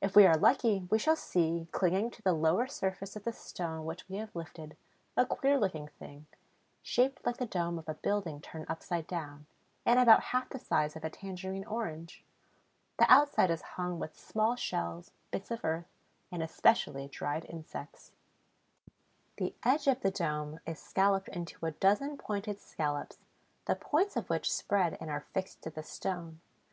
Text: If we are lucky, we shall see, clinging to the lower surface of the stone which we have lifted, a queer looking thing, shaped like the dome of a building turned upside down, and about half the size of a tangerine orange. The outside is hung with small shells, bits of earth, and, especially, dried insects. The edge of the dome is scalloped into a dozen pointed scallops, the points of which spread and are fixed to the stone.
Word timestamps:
If 0.00 0.16
we 0.16 0.26
are 0.26 0.34
lucky, 0.36 0.88
we 0.90 0.98
shall 0.98 1.14
see, 1.14 1.68
clinging 1.70 2.10
to 2.10 2.22
the 2.22 2.32
lower 2.32 2.66
surface 2.66 3.14
of 3.14 3.22
the 3.22 3.32
stone 3.32 3.84
which 3.84 4.08
we 4.08 4.16
have 4.16 4.34
lifted, 4.34 4.76
a 5.16 5.24
queer 5.24 5.56
looking 5.56 5.86
thing, 5.86 6.26
shaped 6.82 7.24
like 7.24 7.36
the 7.36 7.46
dome 7.46 7.78
of 7.78 7.88
a 7.88 7.94
building 7.94 8.40
turned 8.40 8.66
upside 8.68 9.06
down, 9.06 9.46
and 9.86 10.00
about 10.00 10.20
half 10.34 10.48
the 10.48 10.58
size 10.58 10.96
of 10.96 11.04
a 11.04 11.10
tangerine 11.10 11.64
orange. 11.64 12.24
The 12.98 13.06
outside 13.08 13.52
is 13.52 13.62
hung 13.78 14.00
with 14.00 14.18
small 14.18 14.56
shells, 14.56 15.12
bits 15.30 15.52
of 15.52 15.64
earth, 15.64 15.92
and, 16.32 16.42
especially, 16.42 17.06
dried 17.06 17.44
insects. 17.48 18.10
The 19.36 19.54
edge 19.62 19.86
of 19.86 20.00
the 20.00 20.10
dome 20.10 20.58
is 20.66 20.80
scalloped 20.80 21.28
into 21.28 21.64
a 21.66 21.70
dozen 21.70 22.16
pointed 22.16 22.60
scallops, 22.60 23.18
the 23.66 23.76
points 23.76 24.16
of 24.16 24.28
which 24.28 24.50
spread 24.52 24.98
and 25.00 25.08
are 25.08 25.26
fixed 25.32 25.62
to 25.62 25.70
the 25.70 25.84
stone. 25.84 26.40